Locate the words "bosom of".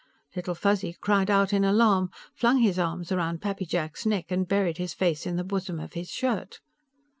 5.43-5.93